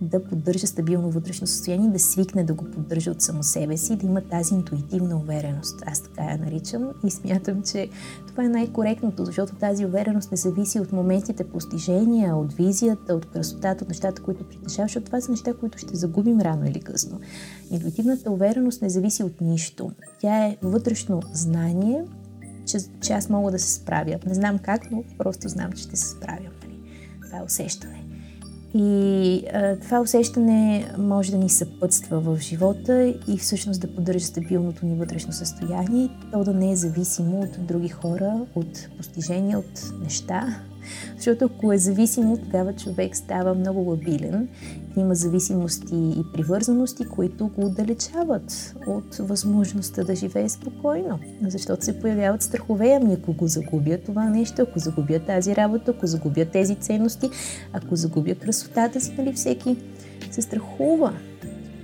да 0.01 0.25
поддържа 0.25 0.67
стабилно 0.67 1.11
вътрешно 1.11 1.47
състояние, 1.47 1.91
да 1.91 1.99
свикне 1.99 2.45
да 2.45 2.55
го 2.55 2.65
поддържа 2.65 3.11
от 3.11 3.23
само 3.23 3.43
себе 3.43 3.77
си, 3.77 3.97
да 3.97 4.07
има 4.07 4.21
тази 4.21 4.55
интуитивна 4.55 5.17
увереност. 5.17 5.83
Аз 5.87 6.01
така 6.01 6.25
я 6.25 6.39
наричам 6.39 6.89
и 7.05 7.11
смятам, 7.11 7.63
че 7.63 7.89
това 8.27 8.45
е 8.45 8.49
най-коректното, 8.49 9.25
защото 9.25 9.55
тази 9.55 9.87
увереност 9.87 10.31
не 10.31 10.37
зависи 10.37 10.81
от 10.81 10.93
моментите 10.93 11.45
постижения, 11.45 12.37
от 12.37 12.53
визията, 12.53 13.15
от 13.15 13.27
красотата, 13.27 13.85
от 13.85 13.89
нещата, 13.89 14.23
които 14.23 14.45
притежаваш, 14.45 14.91
защото 14.91 15.07
това 15.07 15.21
са 15.21 15.31
неща, 15.31 15.55
които 15.55 15.79
ще 15.79 15.97
загубим 15.97 16.41
рано 16.41 16.67
или 16.67 16.81
късно. 16.81 17.21
Интуитивната 17.71 18.31
увереност 18.31 18.83
не 18.83 18.91
зависи 18.91 19.23
от 19.23 19.41
нищо. 19.41 19.91
Тя 20.21 20.47
е 20.47 20.57
вътрешно 20.63 21.23
знание, 21.33 22.05
че, 22.79 22.87
че 23.01 23.13
аз 23.13 23.29
мога 23.29 23.51
да 23.51 23.59
се 23.59 23.73
справя. 23.73 24.19
Не 24.27 24.35
знам 24.35 24.59
как, 24.59 24.91
но 24.91 25.05
просто 25.19 25.49
знам, 25.49 25.73
че 25.73 25.83
ще 25.83 25.97
се 25.97 26.09
справя. 26.09 26.49
Нали? 26.63 26.79
Това 27.27 27.39
е 27.39 27.43
усещане. 27.43 28.05
И 28.75 29.43
а, 29.53 29.77
това 29.77 30.01
усещане 30.01 30.89
може 30.99 31.31
да 31.31 31.39
ни 31.39 31.51
съпътства 31.51 32.21
в 32.21 32.39
живота 32.41 33.15
и 33.29 33.39
всъщност 33.39 33.81
да 33.81 33.95
поддържа 33.95 34.27
стабилното 34.27 34.87
ни 34.87 34.95
вътрешно 34.95 35.33
състояние, 35.33 36.09
то 36.33 36.45
да 36.45 36.53
не 36.55 36.73
е 36.73 36.77
зависимо 36.77 37.41
от 37.41 37.67
други 37.67 37.89
хора, 37.89 38.47
от 38.55 38.89
постижения, 38.97 39.59
от 39.59 39.93
неща, 40.03 40.61
защото 41.17 41.45
ако 41.45 41.73
е 41.73 41.79
зависимо, 41.79 42.37
тогава 42.37 42.73
човек 42.73 43.17
става 43.17 43.55
много 43.55 43.81
лабилен. 43.91 44.49
Има 44.97 45.15
зависимости 45.15 45.95
и 45.95 46.25
привързаности, 46.33 47.05
които 47.05 47.47
го 47.47 47.67
отдалечават 47.67 48.75
от 48.87 49.17
възможността 49.17 50.05
да 50.05 50.15
живее 50.15 50.49
спокойно. 50.49 51.19
Защото 51.47 51.85
се 51.85 52.01
появяват 52.01 52.43
страхове, 52.43 52.99
ами 53.03 53.15
ако 53.15 53.33
го 53.33 53.47
загубя 53.47 53.99
това 53.99 54.31
нещо, 54.31 54.63
ако 54.63 54.79
загубя 54.79 55.19
тази 55.19 55.57
работа, 55.57 55.91
ако 55.91 56.07
загубя 56.07 56.45
тези 56.45 56.75
ценности, 56.75 57.31
ако 57.73 57.97
загубя 57.97 58.35
красотата 58.35 59.01
си, 59.01 59.15
нали 59.19 59.33
всеки 59.33 59.77
се 60.31 60.43
страхува 60.43 61.13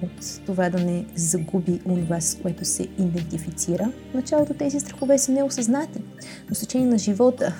от 0.02 0.40
това 0.47 0.71
да 0.71 0.85
не 0.85 1.04
загуби 1.14 1.80
онова, 1.87 2.21
с 2.21 2.35
което 2.35 2.64
се 2.64 2.83
идентифицира. 2.99 3.92
В 4.11 4.14
началото 4.14 4.54
тези 4.54 4.80
страхове 4.80 5.19
са 5.19 5.33
неосъзнати, 5.33 6.00
но 6.49 6.54
с 6.54 6.61
течение 6.61 6.87
на 6.87 6.99
живота 6.99 7.54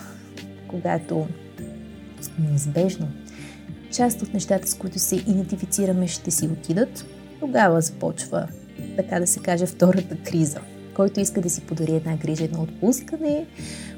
когато 0.71 1.27
неизбежно 2.39 3.09
част 3.93 4.23
от 4.23 4.35
нещата, 4.35 4.69
с 4.69 4.75
които 4.75 4.99
се 4.99 5.17
идентифицираме, 5.17 6.07
ще 6.07 6.31
си 6.31 6.47
отидат, 6.47 7.07
тогава 7.41 7.81
започва, 7.81 8.49
така 8.97 9.21
да 9.21 9.27
се 9.27 9.41
каже, 9.41 9.67
втората 9.67 10.17
криза. 10.17 10.61
Който 10.95 11.21
иска 11.21 11.41
да 11.41 11.51
си 11.51 11.61
подари 11.61 11.93
една 11.93 12.17
грижа, 12.17 12.45
едно 12.45 12.63
отпускане, 12.63 13.47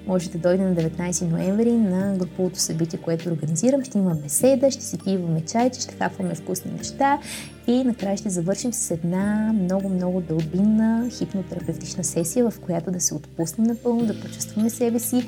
може 0.06 0.30
да 0.30 0.38
дойде 0.38 0.64
на 0.64 0.74
19 0.74 1.30
ноември 1.30 1.72
на 1.72 2.16
груповото 2.16 2.58
събитие, 2.58 2.98
което 2.98 3.28
организирам. 3.28 3.84
Ще 3.84 3.98
има 3.98 4.14
беседа, 4.14 4.70
ще 4.70 4.84
си 4.84 4.98
пиваме 5.04 5.40
чайче, 5.40 5.80
ще 5.80 5.94
хапваме 5.94 6.34
вкусни 6.34 6.70
неща 6.72 7.18
и 7.66 7.84
накрая 7.84 8.16
ще 8.16 8.30
завършим 8.30 8.72
с 8.72 8.90
една 8.90 9.52
много-много 9.52 10.20
дълбинна 10.20 11.10
хипнотерапевтична 11.10 12.04
сесия, 12.04 12.50
в 12.50 12.60
която 12.60 12.90
да 12.90 13.00
се 13.00 13.14
отпуснем 13.14 13.66
напълно, 13.66 14.06
да 14.06 14.20
почувстваме 14.20 14.70
себе 14.70 14.98
си 14.98 15.26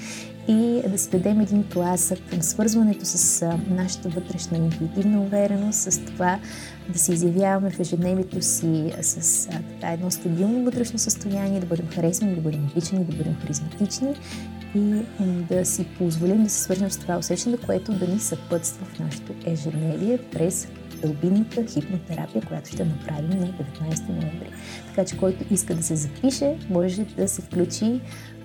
и 0.48 0.82
да 0.88 0.98
си 0.98 1.10
дадем 1.10 1.40
един 1.40 1.64
тласък 1.68 2.18
към 2.30 2.42
свързването 2.42 3.04
с 3.04 3.46
нашата 3.70 4.08
вътрешна 4.08 4.58
интуитивна 4.58 5.20
увереност, 5.20 5.78
с 5.92 6.04
това 6.04 6.38
да 6.88 6.98
се 6.98 7.12
изявяваме 7.12 7.70
в 7.70 7.80
ежедневието 7.80 8.42
си 8.42 8.92
с 9.02 9.48
така 9.48 9.92
едно 9.92 10.10
стабилно 10.10 10.64
вътрешно 10.64 10.98
състояние, 10.98 11.60
да 11.60 11.66
бъдем 11.66 11.88
харесвани, 11.88 12.34
да 12.34 12.40
бъдем 12.40 12.68
обичани, 12.72 13.04
да 13.04 13.16
бъдем 13.16 13.34
харизматични 13.42 14.14
и 14.74 15.02
да 15.48 15.64
си 15.64 15.86
позволим 15.98 16.44
да 16.44 16.50
се 16.50 16.60
свържем 16.60 16.90
с 16.90 16.98
това 16.98 17.18
усещане, 17.18 17.56
което 17.56 17.92
да 17.92 18.08
ни 18.08 18.20
съпътства 18.20 18.86
в 18.86 18.98
нашето 18.98 19.32
ежедневие 19.46 20.18
през 20.32 20.68
дълбинната 21.02 21.66
хипнотерапия, 21.66 22.42
която 22.46 22.70
ще 22.70 22.84
направим 22.84 23.40
на 23.40 23.46
19 23.46 24.08
ноември. 24.08 24.50
Така 24.86 25.04
че 25.04 25.16
който 25.16 25.54
иска 25.54 25.74
да 25.74 25.82
се 25.82 25.96
запише, 25.96 26.56
може 26.70 27.04
да 27.04 27.28
се 27.28 27.42
включи 27.42 28.00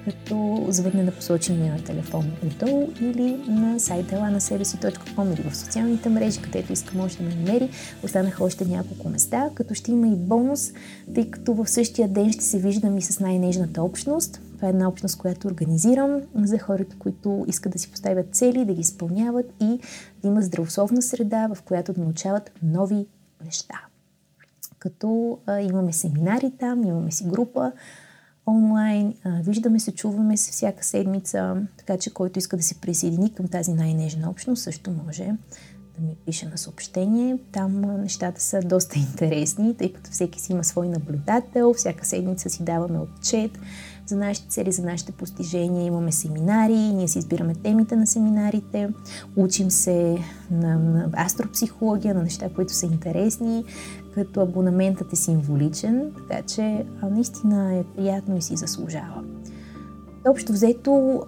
като 0.05 0.65
звънне 0.69 1.03
на 1.03 1.11
посочения 1.11 1.83
телефон 1.83 2.31
отдолу 2.45 2.89
или 3.01 3.37
на 3.47 3.79
сайта 3.79 4.19
на 4.31 4.41
себе 4.41 4.65
си.com 4.65 5.33
или 5.33 5.49
в 5.49 5.57
социалните 5.57 6.09
мрежи, 6.09 6.41
където 6.41 6.73
иска 6.73 6.97
може 6.97 7.17
да 7.17 7.23
ме 7.23 7.35
намери. 7.35 7.69
Останаха 8.03 8.43
още 8.43 8.65
няколко 8.65 9.09
места, 9.09 9.49
като 9.55 9.73
ще 9.73 9.91
има 9.91 10.07
и 10.07 10.15
бонус, 10.15 10.71
тъй 11.15 11.31
като 11.31 11.53
в 11.53 11.67
същия 11.67 12.07
ден 12.07 12.31
ще 12.31 12.43
се 12.43 12.59
виждам 12.59 12.97
и 12.97 13.01
с 13.01 13.19
най-нежната 13.19 13.83
общност. 13.83 14.41
Това 14.59 14.67
е 14.67 14.71
една 14.71 14.87
общност, 14.87 15.17
която 15.17 15.47
организирам 15.47 16.21
за 16.35 16.59
хората, 16.59 16.95
които 16.99 17.45
искат 17.47 17.71
да 17.71 17.79
си 17.79 17.91
поставят 17.91 18.35
цели, 18.35 18.65
да 18.65 18.73
ги 18.73 18.81
изпълняват 18.81 19.53
и 19.61 19.79
да 20.21 20.27
има 20.27 20.41
здравословна 20.41 21.01
среда, 21.01 21.47
в 21.55 21.61
която 21.61 21.93
да 21.93 22.01
научават 22.01 22.51
нови 22.63 23.07
неща. 23.45 23.81
Като 24.79 25.39
а, 25.45 25.61
имаме 25.61 25.93
семинари 25.93 26.51
там, 26.59 26.83
имаме 26.83 27.11
си 27.11 27.23
група, 27.23 27.71
онлайн, 28.47 29.13
виждаме 29.25 29.79
се, 29.79 29.91
чуваме 29.91 30.37
се 30.37 30.51
всяка 30.51 30.83
седмица, 30.83 31.61
така 31.77 31.97
че 31.97 32.13
който 32.13 32.39
иска 32.39 32.57
да 32.57 32.63
се 32.63 32.81
присъедини 32.81 33.33
към 33.33 33.47
тази 33.47 33.73
най-нежна 33.73 34.29
общност, 34.29 34.63
също 34.63 34.91
може 35.05 35.35
да 35.99 36.07
ми 36.07 36.15
пише 36.25 36.45
на 36.45 36.57
съобщение. 36.57 37.37
Там 37.51 37.81
нещата 37.81 38.41
са 38.41 38.59
доста 38.61 38.99
интересни, 39.09 39.77
тъй 39.77 39.93
като 39.93 40.11
всеки 40.11 40.39
си 40.39 40.51
има 40.51 40.63
свой 40.63 40.87
наблюдател, 40.87 41.73
всяка 41.73 42.05
седмица 42.05 42.49
си 42.49 42.63
даваме 42.63 42.99
отчет 42.99 43.51
за 44.05 44.15
нашите 44.15 44.47
цели, 44.47 44.71
за 44.71 44.83
нашите 44.83 45.11
постижения. 45.11 45.85
Имаме 45.85 46.11
семинари, 46.11 46.73
ние 46.73 47.07
си 47.07 47.19
избираме 47.19 47.55
темите 47.55 47.95
на 47.95 48.07
семинарите, 48.07 48.89
учим 49.35 49.71
се 49.71 50.17
на, 50.51 50.79
на 50.79 51.09
астропсихология, 51.13 52.13
на 52.13 52.23
неща, 52.23 52.49
които 52.55 52.73
са 52.73 52.85
интересни, 52.85 53.63
като 54.13 54.41
абонаментът 54.41 55.13
е 55.13 55.15
символичен, 55.15 56.11
така 56.15 56.41
че 56.47 56.85
наистина 57.11 57.75
е 57.75 57.83
приятно 57.83 58.37
и 58.37 58.41
си 58.41 58.55
заслужава. 58.55 59.23
Общо 60.27 60.53
взето, 60.53 61.23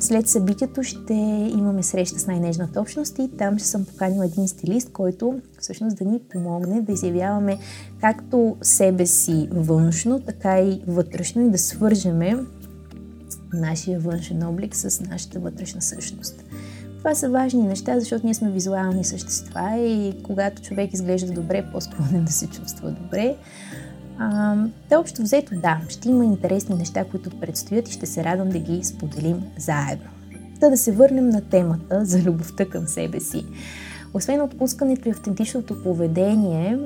след 0.00 0.28
събитието 0.28 0.82
ще 0.82 1.14
имаме 1.56 1.82
среща 1.82 2.18
с 2.18 2.26
най-нежната 2.26 2.80
общност 2.80 3.18
и 3.18 3.30
там 3.38 3.58
ще 3.58 3.68
съм 3.68 3.84
поканила 3.84 4.24
един 4.24 4.48
стилист, 4.48 4.92
който 4.92 5.40
всъщност 5.60 5.96
да 5.96 6.04
ни 6.04 6.20
помогне 6.32 6.80
да 6.80 6.92
изявяваме 6.92 7.58
както 8.00 8.56
себе 8.62 9.06
си 9.06 9.48
външно, 9.52 10.20
така 10.20 10.60
и 10.60 10.82
вътрешно 10.86 11.42
и 11.42 11.50
да 11.50 11.58
свържеме 11.58 12.36
нашия 13.52 14.00
външен 14.00 14.42
облик 14.42 14.76
с 14.76 15.00
нашата 15.00 15.38
вътрешна 15.38 15.82
същност. 15.82 16.44
Това 16.98 17.14
са 17.14 17.30
важни 17.30 17.62
неща, 17.62 18.00
защото 18.00 18.26
ние 18.26 18.34
сме 18.34 18.50
визуални 18.50 19.04
същества 19.04 19.76
и 19.78 20.22
когато 20.22 20.62
човек 20.62 20.92
изглежда 20.92 21.32
добре, 21.32 21.68
по-склонен 21.72 22.24
да 22.24 22.32
се 22.32 22.46
чувства 22.46 22.90
добре. 22.90 23.36
А, 24.18 24.56
да, 24.90 24.98
общо 24.98 25.22
взето 25.22 25.54
да, 25.54 25.80
ще 25.88 26.08
има 26.08 26.24
интересни 26.24 26.74
неща, 26.74 27.04
които 27.04 27.30
предстоят 27.30 27.88
и 27.88 27.92
ще 27.92 28.06
се 28.06 28.24
радвам 28.24 28.48
да 28.48 28.58
ги 28.58 28.84
споделим 28.84 29.42
заедно. 29.58 30.08
Да 30.60 30.70
да 30.70 30.76
се 30.76 30.92
върнем 30.92 31.28
на 31.28 31.40
темата 31.40 32.04
за 32.04 32.22
любовта 32.22 32.64
към 32.64 32.86
себе 32.86 33.20
си. 33.20 33.44
Освен 34.14 34.40
отпускането 34.40 35.08
и 35.08 35.12
автентичното 35.12 35.82
поведение, 35.82 36.78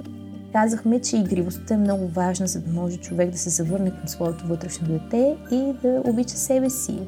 казахме, 0.52 1.00
че 1.00 1.16
игривостта 1.16 1.74
е 1.74 1.76
много 1.76 2.08
важна, 2.08 2.46
за 2.46 2.60
да 2.60 2.72
може 2.72 2.96
човек 2.96 3.30
да 3.30 3.38
се 3.38 3.50
завърне 3.50 3.90
към 3.90 4.08
своето 4.08 4.46
вътрешно 4.46 4.88
дете 4.88 5.36
и 5.50 5.72
да 5.82 6.02
обича 6.04 6.36
себе 6.36 6.70
си. 6.70 6.98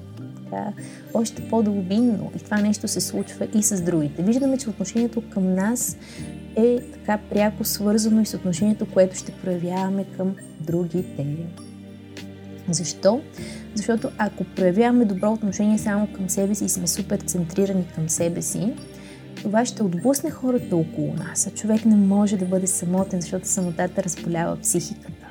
Така, 0.45 0.73
още 1.15 1.49
по-дълбинно. 1.49 2.31
И 2.37 2.39
това 2.39 2.61
нещо 2.61 2.89
се 2.89 3.01
случва 3.01 3.49
и 3.55 3.63
с 3.63 3.83
другите. 3.83 4.23
Виждаме, 4.23 4.59
че 4.59 4.71
отношението 4.71 5.23
към 5.31 5.55
нас 5.55 5.97
е 6.57 6.79
така 6.93 7.19
пряко 7.31 7.65
свързано 7.65 8.21
и 8.21 8.27
с 8.27 8.35
отношението, 8.35 8.87
което 8.87 9.17
ще 9.17 9.33
проявяваме 9.33 10.05
към 10.17 10.37
другите. 10.61 11.27
Защо? 12.71 13.21
Защото 13.75 14.11
ако 14.19 14.45
проявяваме 14.45 15.05
добро 15.05 15.33
отношение 15.33 15.79
само 15.79 16.07
към 16.07 16.31
себе 16.31 16.55
си 16.55 16.65
и 16.65 16.69
сме 16.69 16.87
супер 16.87 17.19
центрирани 17.19 17.85
към 17.95 18.09
себе 18.09 18.43
си, 18.43 18.73
това 19.37 19.65
ще 19.65 19.83
отблъсне 19.83 20.31
хората 20.31 20.77
около 20.77 21.15
нас. 21.15 21.47
А 21.47 21.51
човек 21.51 21.85
не 21.85 21.97
може 21.97 22.37
да 22.37 22.45
бъде 22.45 22.67
самотен, 22.67 23.21
защото 23.21 23.49
самотата 23.49 24.03
разболява 24.03 24.61
психиката. 24.61 25.27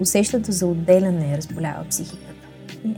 Усещането 0.00 0.52
за 0.52 0.66
отделяне 0.66 1.36
разболява 1.36 1.84
психиката. 1.90 2.33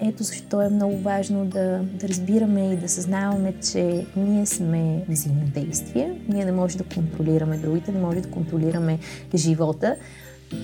Ето 0.02 0.23
защо 0.23 0.62
е 0.62 0.69
много 0.69 0.99
важно 0.99 1.45
да, 1.45 1.81
да 2.00 2.09
разбираме 2.09 2.73
и 2.73 2.76
да 2.76 2.88
съзнаваме, 2.88 3.55
че 3.73 4.07
ние 4.16 4.47
сме 4.47 5.05
взаимодействие. 5.09 6.21
Ние 6.28 6.45
не 6.45 6.52
можем 6.52 6.78
да 6.78 6.95
контролираме 6.95 7.59
другите, 7.59 7.93
не 7.93 8.00
можем 8.00 8.23
да 8.23 8.31
контролираме 8.31 8.99
живота, 9.35 9.97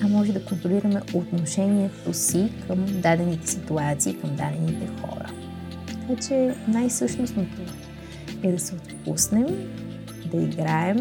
а 0.03 0.07
може 0.07 0.33
да 0.33 0.45
контролираме 0.45 1.01
отношението 1.13 2.13
си 2.13 2.51
към 2.67 2.85
дадените 3.01 3.47
ситуации, 3.47 4.17
към 4.19 4.35
дадените 4.35 4.87
хора. 5.01 5.31
Така 5.87 6.21
че 6.21 6.55
най-същностното 6.67 7.61
е 8.43 8.51
да 8.51 8.59
се 8.59 8.75
отпуснем, 8.75 9.47
да 10.31 10.37
играем 10.37 10.97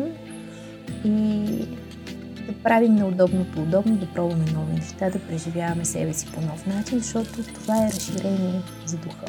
и 1.05 1.47
да 2.47 2.53
правим 2.63 2.95
неудобното 2.95 3.63
удобно, 3.63 3.97
да 3.97 4.07
пробваме 4.07 4.45
нови 4.55 4.73
неща, 4.73 5.11
да 5.11 5.19
преживяваме 5.19 5.85
себе 5.85 6.13
си 6.13 6.27
по 6.35 6.41
нов 6.41 6.67
начин, 6.67 6.99
защото 6.99 7.43
това 7.55 7.85
е 7.85 7.91
разширение 7.93 8.63
за 8.87 8.97
духа. 8.97 9.27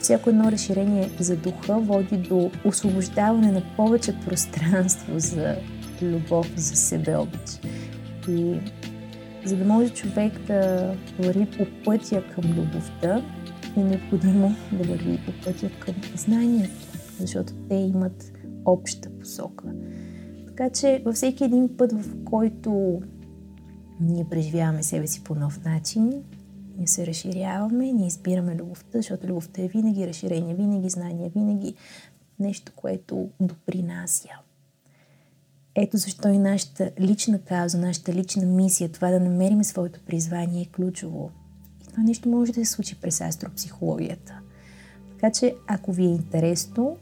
Всяко 0.00 0.30
едно 0.30 0.52
разширение 0.52 1.10
за 1.20 1.36
духа 1.36 1.78
води 1.78 2.16
до 2.16 2.50
освобождаване 2.64 3.52
на 3.52 3.62
повече 3.76 4.14
пространство 4.26 5.12
за 5.16 5.56
любов, 6.02 6.52
за 6.56 6.76
себе. 6.76 7.16
И 8.28 8.60
за 9.44 9.56
да 9.56 9.64
може 9.64 9.90
човек 9.90 10.32
да 10.46 10.94
върви 11.18 11.46
по 11.46 11.66
пътя 11.84 12.22
към 12.34 12.44
любовта, 12.44 13.22
е 13.76 13.80
необходимо 13.80 14.54
да 14.72 14.84
върви 14.84 15.18
по 15.26 15.32
пътя 15.44 15.70
към 15.78 15.94
знанието, 16.16 16.86
защото 17.20 17.52
те 17.68 17.74
имат 17.74 18.32
обща 18.64 19.08
посока. 19.20 19.64
Така 20.58 20.70
че 20.70 21.02
във 21.04 21.14
всеки 21.14 21.44
един 21.44 21.76
път, 21.76 21.92
в 21.92 22.24
който 22.24 23.02
ние 24.00 24.24
преживяваме 24.30 24.82
себе 24.82 25.06
си 25.06 25.24
по 25.24 25.34
нов 25.34 25.64
начин, 25.64 26.24
ние 26.76 26.86
се 26.86 27.06
разширяваме, 27.06 27.92
ние 27.92 28.06
избираме 28.06 28.56
любовта, 28.56 28.98
защото 28.98 29.26
любовта 29.26 29.62
е 29.62 29.68
винаги 29.68 30.06
разширение, 30.06 30.54
винаги 30.54 30.88
знание, 30.88 31.30
винаги 31.34 31.74
нещо, 32.38 32.72
което 32.76 33.28
допринася. 33.40 34.28
Ето 35.74 35.96
защо 35.96 36.28
и 36.28 36.38
нашата 36.38 36.90
лична 37.00 37.38
кауза, 37.38 37.78
нашата 37.78 38.12
лична 38.12 38.46
мисия, 38.46 38.88
това 38.88 39.10
да 39.10 39.20
намерим 39.20 39.64
своето 39.64 40.00
призвание 40.06 40.62
е 40.62 40.76
ключово. 40.76 41.30
И 41.82 41.86
това 41.88 42.02
нещо 42.02 42.28
може 42.28 42.52
да 42.52 42.66
се 42.66 42.72
случи 42.72 43.00
през 43.00 43.20
астропсихологията. 43.20 44.40
Така 45.10 45.32
че, 45.32 45.54
ако 45.66 45.92
ви 45.92 46.04
е 46.04 46.14
интересно, 46.14 46.96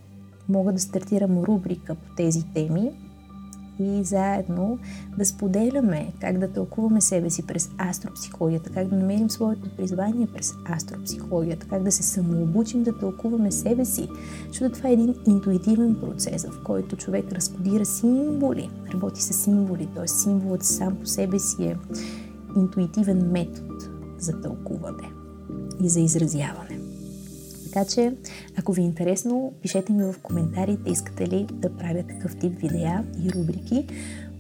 мога 0.49 0.73
да 0.73 0.79
стартирам 0.79 1.39
рубрика 1.39 1.95
по 1.95 2.15
тези 2.17 2.45
теми, 2.55 2.93
и 3.79 4.05
заедно 4.05 4.79
да 5.19 5.25
споделяме 5.25 6.13
как 6.21 6.39
да 6.39 6.53
тълкуваме 6.53 7.01
себе 7.01 7.31
си 7.31 7.47
през 7.47 7.71
астропсихологията, 7.91 8.71
как 8.71 8.89
да 8.89 8.97
намерим 8.97 9.31
своето 9.31 9.77
призвание 9.77 10.27
през 10.35 10.55
астропсихологията, 10.77 11.67
как 11.67 11.83
да 11.83 11.93
се 11.93 12.03
самообучим 12.03 12.83
да 12.83 12.99
тълкуваме 12.99 13.53
себе 13.53 13.85
си. 13.85 14.09
Защото 14.49 14.77
това 14.77 14.89
е 14.89 14.93
един 14.93 15.15
интуитивен 15.27 15.97
процес, 16.01 16.47
в 16.47 16.63
който 16.65 16.97
човек 16.97 17.33
разподира 17.33 17.85
символи, 17.85 18.71
работи 18.95 19.23
с 19.23 19.33
символи, 19.33 19.89
т.е. 19.95 20.09
символът 20.09 20.65
сам 20.65 20.97
по 20.97 21.07
себе 21.07 21.39
си 21.39 21.65
е 21.65 21.77
интуитивен 22.57 23.31
метод 23.31 23.85
за 24.19 24.41
тълкуване 24.41 25.11
и 25.83 25.89
за 25.89 26.01
изразяване. 26.01 26.86
Така 27.77 27.89
че, 27.89 28.13
ако 28.59 28.73
ви 28.73 28.83
е 28.83 28.85
интересно, 28.85 29.53
пишете 29.63 29.93
ми 29.93 30.05
в 30.05 30.15
коментарите, 30.23 30.91
искате 30.91 31.29
ли 31.29 31.47
да 31.53 31.77
правя 31.77 32.03
такъв 32.03 32.37
тип 32.37 32.61
видеа 32.61 33.05
и 33.25 33.33
рубрики, 33.33 33.87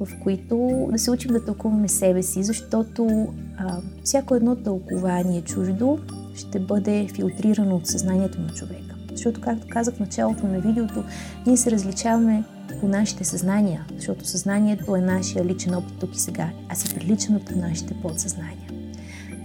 в 0.01 0.09
които 0.23 0.89
да 0.93 0.99
се 0.99 1.11
учим 1.11 1.33
да 1.33 1.45
тълкуваме 1.45 1.89
себе 1.89 2.23
си, 2.23 2.43
защото 2.43 3.29
а, 3.59 3.79
всяко 4.05 4.35
едно 4.35 4.57
тълкование 4.57 5.43
чуждо 5.43 5.99
ще 6.35 6.61
бъде 6.61 7.09
филтрирано 7.15 7.77
от 7.77 7.87
съзнанието 7.87 8.41
на 8.41 8.49
човека. 8.49 8.95
Защото, 9.11 9.41
както 9.41 9.67
казах 9.71 9.95
в 9.95 10.01
началото 10.01 10.47
на 10.47 10.61
видеото, 10.61 11.05
ние 11.47 11.57
се 11.57 11.71
различаваме 11.71 12.45
по 12.81 12.89
нашите 12.89 13.25
съзнания, 13.25 13.87
защото 13.97 14.27
съзнанието 14.27 14.97
е 14.97 15.01
нашия 15.01 15.45
личен 15.45 15.75
опит 15.75 15.99
тук 16.01 16.17
и 16.17 16.21
сега, 16.21 16.51
а 16.69 16.75
се 16.75 16.95
прилича 16.95 17.33
от 17.33 17.57
нашите 17.57 17.95
подсъзнания. 18.03 18.76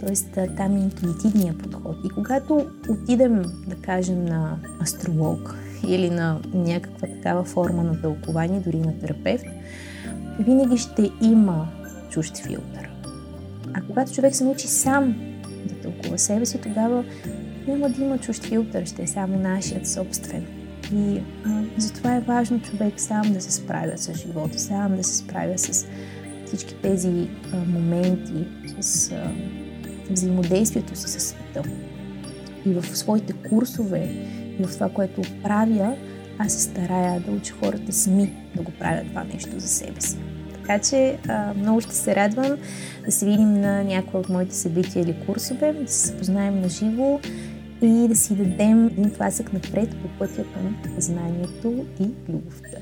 Тоест 0.05 0.37
там 0.57 0.77
е 0.77 0.79
интуитивния 0.79 1.57
подход. 1.57 1.95
И 2.05 2.09
когато 2.09 2.67
отидем, 2.89 3.41
да 3.67 3.75
кажем, 3.75 4.25
на 4.25 4.57
астролог 4.81 5.55
или 5.87 6.09
на 6.09 6.39
някаква 6.53 7.07
такава 7.07 7.43
форма 7.43 7.83
на 7.83 8.01
тълкование, 8.01 8.59
дори 8.59 8.79
на 8.79 8.99
терапевт, 8.99 9.45
винаги 10.39 10.77
ще 10.77 11.11
има 11.21 11.67
чужд 12.09 12.37
филтър. 12.37 12.89
А 13.73 13.81
когато 13.81 14.11
човек 14.11 14.35
се 14.35 14.43
научи 14.43 14.67
сам 14.67 15.15
да 15.65 15.75
тълкува 15.75 16.17
себе 16.17 16.45
си, 16.45 16.61
тогава 16.61 17.05
няма 17.67 17.89
да 17.89 18.03
има 18.03 18.17
чужд 18.17 18.43
филтър, 18.43 18.85
ще 18.85 19.03
е 19.03 19.07
само 19.07 19.37
нашият 19.37 19.87
собствен. 19.87 20.45
И 20.93 21.21
а, 21.45 21.63
затова 21.77 22.15
е 22.15 22.21
важно 22.21 22.61
човек 22.61 22.93
сам 22.97 23.33
да 23.33 23.41
се 23.41 23.51
справя 23.51 23.97
с 23.97 24.13
живота, 24.13 24.59
сам 24.59 24.95
да 24.95 25.03
се 25.03 25.15
справя 25.15 25.57
с 25.57 25.87
всички 26.45 26.75
тези 26.75 27.29
а, 27.53 27.57
моменти, 27.57 28.47
с 28.81 29.11
а, 29.11 29.31
взаимодействието 30.11 30.95
си 30.95 31.07
със 31.07 31.23
света. 31.23 31.63
И 32.65 32.73
в 32.73 32.97
своите 32.97 33.33
курсове, 33.33 34.09
и 34.59 34.63
в 34.63 34.73
това, 34.73 34.89
което 34.89 35.21
правя, 35.43 35.95
аз 36.37 36.53
се 36.53 36.61
старая 36.61 37.19
да 37.19 37.31
уча 37.31 37.53
хората 37.53 37.93
сами 37.93 38.33
да 38.55 38.61
го 38.61 38.71
правят 38.71 39.07
това 39.07 39.23
нещо 39.23 39.59
за 39.59 39.67
себе 39.67 40.01
си. 40.01 40.17
Така 40.53 40.79
че 40.79 41.17
а, 41.27 41.53
много 41.53 41.81
ще 41.81 41.95
се 41.95 42.15
радвам 42.15 42.57
да 43.05 43.11
се 43.11 43.25
видим 43.25 43.61
на 43.61 43.83
някои 43.83 44.19
от 44.19 44.29
моите 44.29 44.55
събития 44.55 45.03
или 45.03 45.15
курсове, 45.25 45.73
да 45.73 45.91
се 45.91 46.07
запознаем 46.07 46.61
на 46.61 46.69
живо 46.69 47.19
и 47.81 48.07
да 48.07 48.15
си 48.15 48.35
дадем 48.35 48.87
един 48.87 49.11
тласък 49.11 49.53
напред 49.53 49.89
по 49.89 50.07
пътя 50.19 50.43
към 50.53 50.77
знанието 50.97 51.85
и 51.99 52.09
любовта. 52.29 52.77